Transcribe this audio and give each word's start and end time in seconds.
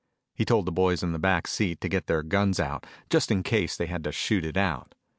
He 0.33 0.45
told 0.45 0.65
the 0.65 0.71
boys 0.71 1.03
in 1.03 1.11
the 1.11 1.19
back 1.19 1.45
seat 1.45 1.79
to 1.81 1.87
get 1.87 2.07
their 2.07 2.23
guns 2.23 2.59
out, 2.59 2.87
just 3.11 3.29
in 3.29 3.43
case 3.43 3.77
they 3.77 3.85
had 3.85 4.03
to 4.05 4.11
shoot 4.11 4.43
it 4.43 4.57
out. 4.57 4.95